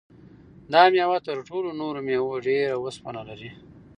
[0.71, 3.49] دا مېوه تر ټولو نورو مېوو ډېر اوسپنه لري.